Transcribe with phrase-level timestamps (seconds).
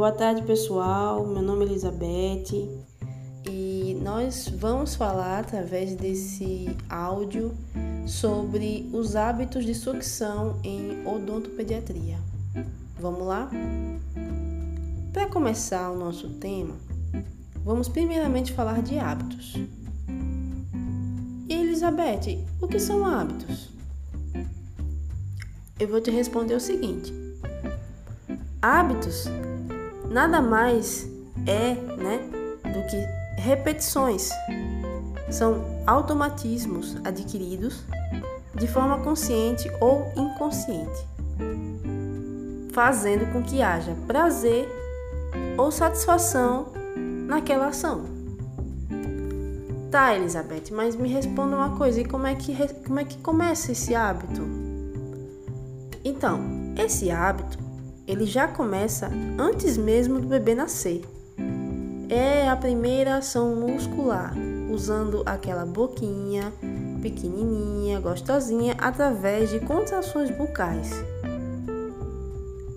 [0.00, 1.26] Boa tarde, pessoal.
[1.26, 2.54] Meu nome é Elizabeth
[3.46, 7.54] e nós vamos falar através desse áudio
[8.06, 12.16] sobre os hábitos de sucção em odontopediatria.
[12.98, 13.50] Vamos lá?
[15.12, 16.76] Para começar o nosso tema,
[17.62, 19.54] vamos primeiramente falar de hábitos.
[21.46, 23.68] E Elizabeth, o que são hábitos?
[25.78, 27.12] Eu vou te responder o seguinte:
[28.62, 29.26] hábitos
[30.10, 31.08] nada mais
[31.46, 32.20] é, né,
[32.64, 34.30] do que repetições.
[35.30, 37.84] São automatismos adquiridos
[38.54, 41.06] de forma consciente ou inconsciente,
[42.72, 44.68] fazendo com que haja prazer
[45.56, 46.72] ou satisfação
[47.28, 48.04] naquela ação.
[49.90, 52.56] Tá, Elizabeth, mas me responda uma coisa, e como é que,
[52.86, 54.42] como é que começa esse hábito?
[56.04, 56.40] Então,
[56.76, 57.58] esse hábito
[58.10, 61.02] ele já começa antes mesmo do bebê nascer.
[62.08, 64.34] É a primeira ação muscular,
[64.68, 66.52] usando aquela boquinha
[67.00, 70.90] pequenininha, gostosinha, através de contrações bucais.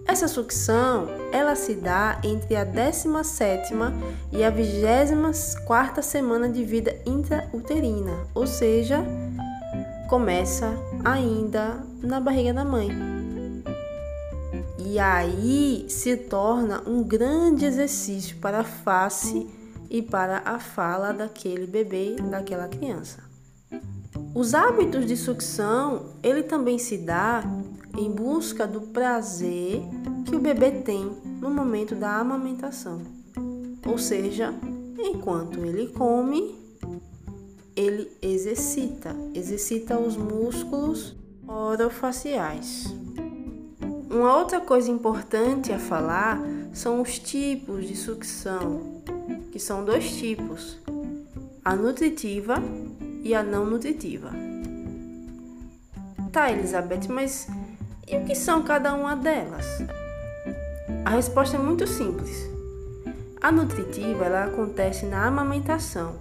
[0.08, 3.92] Essa sucção, ela se dá entre a 17ª
[4.32, 9.04] e a 24ª semana de vida intrauterina, ou seja,
[10.08, 10.72] começa
[11.04, 13.13] ainda na barriga da mãe.
[14.94, 19.48] E aí se torna um grande exercício para a face
[19.90, 23.24] e para a fala daquele bebê, daquela criança.
[24.36, 27.44] Os hábitos de sucção, ele também se dá
[27.98, 29.82] em busca do prazer
[30.28, 33.02] que o bebê tem no momento da amamentação.
[33.88, 34.54] Ou seja,
[35.00, 36.56] enquanto ele come,
[37.76, 41.16] ele exercita, exercita os músculos
[41.48, 42.94] orofaciais.
[44.14, 46.40] Uma outra coisa importante a falar
[46.72, 49.02] são os tipos de sucção,
[49.52, 50.78] que são dois tipos:
[51.66, 52.58] a nutritiva
[53.24, 54.30] e a não nutritiva.
[56.32, 57.48] Tá, Elizabeth, mas
[58.08, 59.66] e o que são cada uma delas?
[61.04, 62.48] A resposta é muito simples.
[63.42, 66.18] A nutritiva ela acontece na amamentação,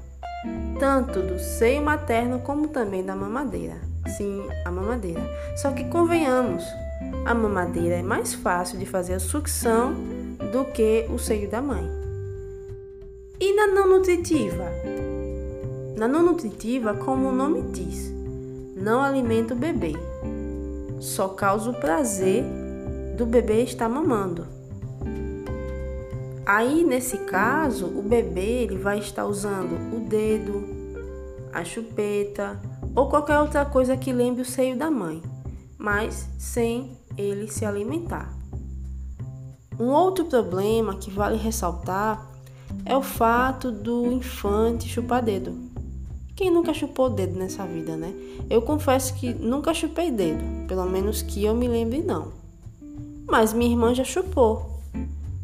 [0.81, 3.76] tanto do seio materno como também da mamadeira.
[4.16, 5.20] Sim, a mamadeira.
[5.56, 6.64] Só que convenhamos,
[7.24, 9.94] a mamadeira é mais fácil de fazer a sucção
[10.52, 11.88] do que o seio da mãe.
[13.40, 14.64] E na não nutritiva?
[15.96, 18.12] Na não nutritiva, como o nome diz,
[18.76, 19.92] não alimenta o bebê,
[20.98, 22.44] só causa o prazer
[23.16, 24.46] do bebê estar mamando.
[26.44, 30.64] Aí, nesse caso, o bebê ele vai estar usando o dedo,
[31.52, 32.60] a chupeta
[32.96, 35.22] ou qualquer outra coisa que lembre o seio da mãe
[35.82, 38.32] mas sem ele se alimentar.
[39.78, 42.30] Um outro problema que vale ressaltar
[42.84, 45.58] é o fato do infante chupar dedo.
[46.34, 48.12] Quem nunca chupou dedo nessa vida, né?
[48.48, 52.32] Eu confesso que nunca chupei dedo, pelo menos que eu me lembre não.
[53.28, 54.80] Mas minha irmã já chupou.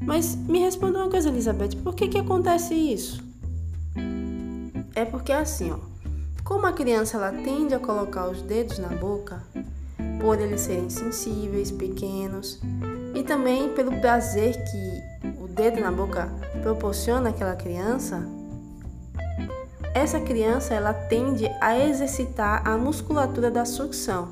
[0.00, 3.22] Mas me responda uma coisa, Elizabeth, por que que acontece isso?
[4.94, 5.78] É porque assim, ó,
[6.42, 9.44] como a criança ela tende a colocar os dedos na boca,
[10.20, 12.60] por eles serem sensíveis, pequenos
[13.14, 16.28] e também pelo prazer que o dedo na boca
[16.62, 18.26] proporciona àquela criança,
[19.94, 24.28] essa criança ela tende a exercitar a musculatura da sucção,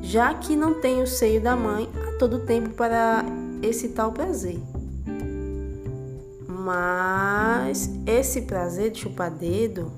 [0.00, 3.24] já que não tem o seio da mãe a todo tempo para
[3.62, 4.58] excitar o prazer.
[6.48, 9.92] Mas esse prazer de chupar dedo,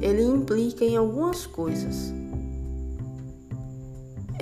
[0.00, 2.12] ele implica em algumas coisas.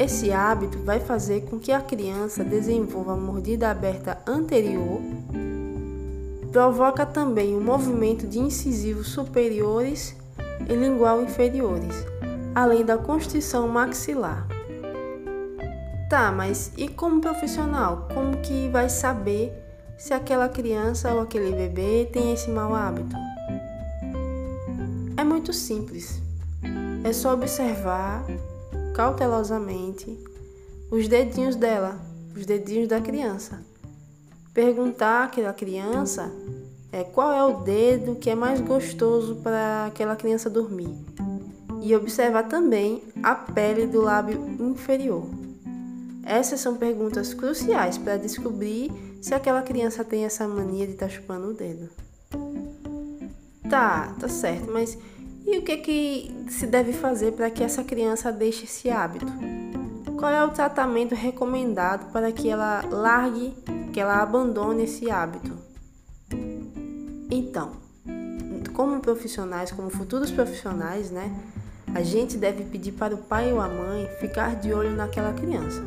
[0.00, 4.98] Esse hábito vai fazer com que a criança desenvolva a mordida aberta anterior,
[6.50, 10.16] provoca também o movimento de incisivos superiores
[10.66, 11.94] e lingual inferiores,
[12.54, 14.48] além da constrição maxilar.
[16.08, 19.52] Tá, mas e como profissional, como que vai saber
[19.98, 23.14] se aquela criança ou aquele bebê tem esse mau hábito?
[25.14, 26.22] É muito simples.
[27.04, 28.24] É só observar
[29.00, 30.22] cautelosamente
[30.90, 31.98] os dedinhos dela,
[32.36, 33.64] os dedinhos da criança.
[34.52, 36.30] Perguntar àquela criança
[36.92, 40.94] é, qual é o dedo que é mais gostoso para aquela criança dormir.
[41.80, 45.24] E observar também a pele do lábio inferior.
[46.22, 48.92] Essas são perguntas cruciais para descobrir
[49.22, 51.88] se aquela criança tem essa mania de estar tá chupando o dedo.
[53.70, 54.98] Tá, tá certo, mas
[55.52, 59.26] e o que, que se deve fazer para que essa criança deixe esse hábito?
[60.18, 63.54] Qual é o tratamento recomendado para que ela largue
[63.90, 65.58] que ela abandone esse hábito.
[67.30, 67.72] Então,
[68.72, 71.32] como profissionais, como futuros profissionais, né,
[71.94, 75.82] a gente deve pedir para o pai ou a mãe ficar de olho naquela criança.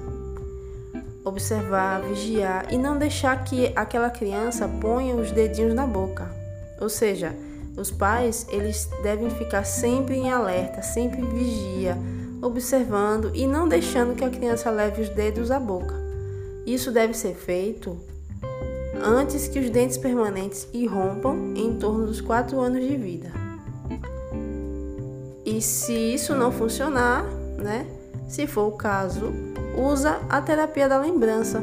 [1.24, 6.30] Observar, vigiar e não deixar que aquela criança ponha os dedinhos na boca.
[6.80, 7.34] Ou seja,
[7.78, 11.98] os pais, eles devem ficar sempre em alerta, sempre em vigia,
[12.42, 15.96] observando e não deixando que a criança leve os dedos à boca.
[16.66, 17.98] Isso deve ser feito
[19.04, 23.32] antes que os dentes permanentes irrompam em torno dos 4 anos de vida.
[25.46, 27.26] E se isso não funcionar,
[27.58, 27.86] né?
[28.28, 29.34] Se for o caso,
[29.78, 31.62] usa a terapia da lembrança,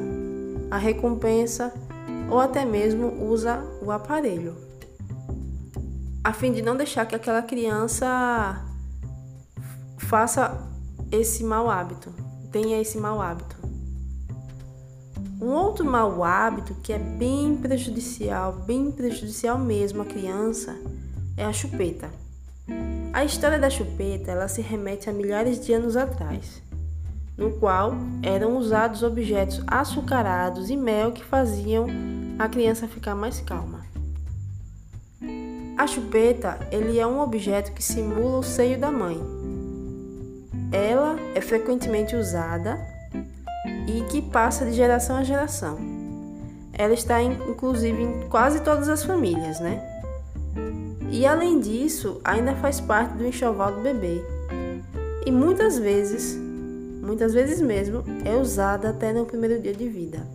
[0.70, 1.72] a recompensa
[2.30, 4.54] ou até mesmo usa o aparelho,
[6.22, 8.62] a fim de não deixar que aquela criança
[9.96, 10.68] faça
[11.10, 12.12] esse mau hábito,
[12.52, 13.56] tenha esse mau hábito.
[15.40, 20.76] Um outro mau hábito que é bem prejudicial, bem prejudicial mesmo à criança,
[21.36, 22.10] é a chupeta.
[23.12, 26.62] A história da chupeta ela se remete a milhares de anos atrás,
[27.36, 31.86] no qual eram usados objetos açucarados e mel que faziam
[32.38, 33.79] a criança ficar mais calma.
[35.80, 39.18] A chupeta ele é um objeto que simula o seio da mãe.
[40.70, 42.78] Ela é frequentemente usada
[43.88, 45.78] e que passa de geração a geração.
[46.74, 49.82] Ela está inclusive em quase todas as famílias, né?
[51.10, 54.22] E além disso, ainda faz parte do enxoval do bebê.
[55.24, 56.36] E muitas vezes,
[57.00, 60.28] muitas vezes mesmo, é usada até no primeiro dia de vida.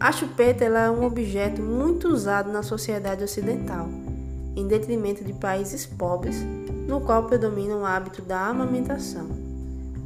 [0.00, 3.88] A chupeta é um objeto muito usado na sociedade ocidental,
[4.54, 6.36] em detrimento de países pobres,
[6.86, 9.28] no qual predomina o hábito da amamentação.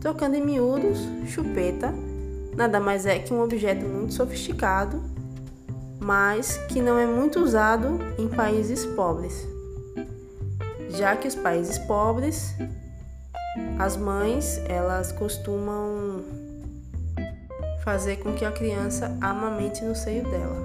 [0.01, 1.93] Trocando em miúdos, chupeta
[2.57, 5.03] nada mais é que um objeto muito sofisticado,
[6.01, 9.47] mas que não é muito usado em países pobres.
[10.91, 12.55] Já que os países pobres,
[13.79, 16.23] as mães, elas costumam
[17.85, 20.63] fazer com que a criança amamente no seio dela.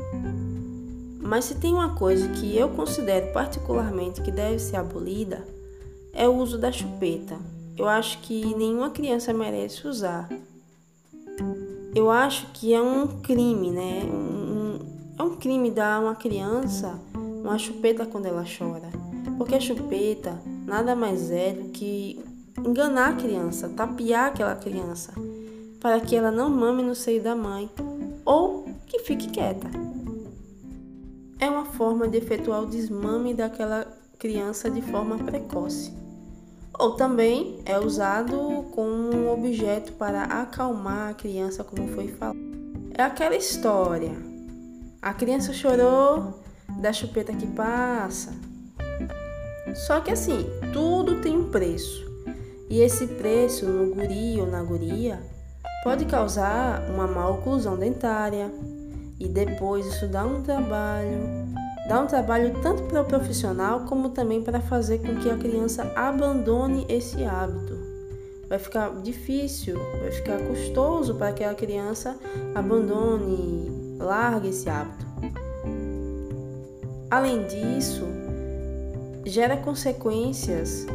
[1.21, 5.45] Mas se tem uma coisa que eu considero particularmente que deve ser abolida,
[6.13, 7.37] é o uso da chupeta
[7.77, 10.27] eu acho que nenhuma criança merece usar.
[11.93, 14.01] Eu acho que é um crime, né?
[14.03, 14.79] Um,
[15.17, 18.89] é um crime dar a uma criança uma chupeta quando ela chora.
[19.37, 22.19] Porque a chupeta nada mais é do que
[22.65, 25.13] enganar a criança, tapear aquela criança,
[25.79, 27.69] para que ela não mame no seio da mãe
[28.25, 29.67] ou que fique quieta.
[31.39, 33.85] É uma forma de efetuar o desmame daquela
[34.17, 35.93] criança de forma precoce
[36.77, 42.37] ou também é usado como um objeto para acalmar a criança, como foi falado.
[42.93, 44.11] É aquela história.
[45.01, 46.39] A criança chorou
[46.79, 48.33] da chupeta que passa.
[49.87, 52.05] Só que assim, tudo tem um preço.
[52.69, 55.19] E esse preço no guri ou na guria
[55.87, 58.51] pode causar uma má oclusão dentária.
[59.17, 61.47] E depois isso dá um trabalho
[61.87, 65.89] Dá um trabalho tanto para o profissional como também para fazer com que a criança
[65.95, 67.79] abandone esse hábito.
[68.49, 72.17] Vai ficar difícil, vai ficar custoso para que a criança
[72.53, 75.05] abandone, largue esse hábito.
[77.09, 78.03] Além disso,
[79.25, 80.85] gera consequências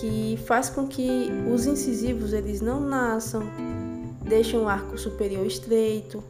[0.00, 3.44] que faz com que os incisivos eles não nasçam,
[4.24, 6.22] deixam o arco superior estreito,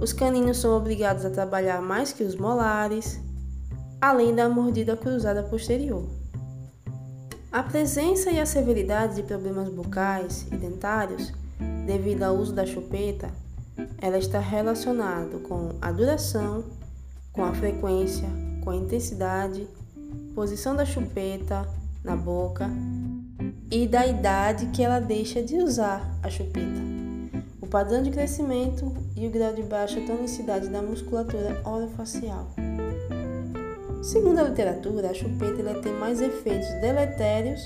[0.00, 3.20] os caninos são obrigados a trabalhar mais que os molares
[4.00, 6.08] além da mordida cruzada posterior.
[7.52, 11.32] A presença e a severidade de problemas bucais e dentários,
[11.84, 13.28] devido ao uso da chupeta,
[13.98, 16.64] ela está relacionado com a duração,
[17.32, 18.28] com a frequência,
[18.62, 19.66] com a intensidade,
[20.34, 21.68] posição da chupeta
[22.02, 22.70] na boca
[23.70, 26.80] e da idade que ela deixa de usar a chupeta,
[27.70, 32.48] padrão de crescimento e o grau de baixa tonicidade da musculatura orofacial.
[34.02, 37.62] Segundo a literatura, a chupeta tem mais efeitos deletérios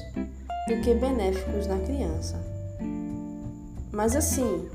[0.68, 2.38] do que benéficos na criança.
[3.90, 4.68] Mas assim,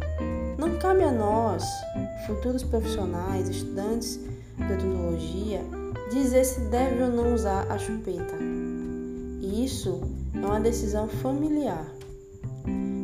[0.58, 1.64] não cabe a nós,
[2.26, 4.20] futuros profissionais, estudantes
[4.58, 5.62] de odontologia,
[6.12, 8.36] dizer se deve ou não usar a chupeta.
[9.42, 10.02] Isso
[10.34, 11.86] é uma decisão familiar.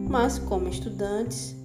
[0.10, 1.56] Mas como estudantes,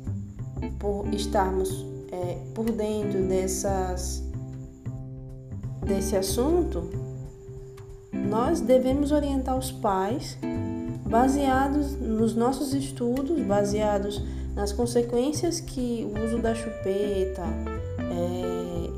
[0.78, 4.22] por estarmos é, por dentro dessas
[5.84, 6.90] desse assunto,
[8.12, 10.36] nós devemos orientar os pais
[11.06, 14.22] baseados nos nossos estudos, baseados
[14.54, 17.42] nas consequências que o uso da chupeta
[17.98, 18.90] é,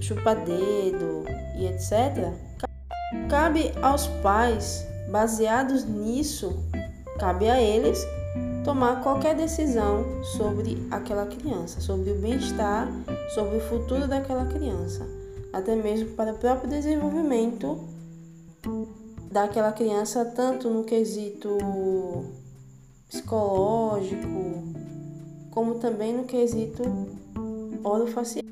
[0.00, 1.24] chupa-dedo
[1.58, 2.32] e etc.,
[3.28, 6.58] cabe aos pais, baseados nisso,
[7.18, 8.06] cabe a eles
[8.64, 12.88] tomar qualquer decisão sobre aquela criança, sobre o bem-estar,
[13.34, 15.06] sobre o futuro daquela criança,
[15.52, 17.88] até mesmo para o próprio desenvolvimento
[19.30, 21.56] daquela criança, tanto no quesito
[23.08, 24.28] psicológico,
[25.50, 26.82] como também no quesito
[27.82, 28.49] orofacial.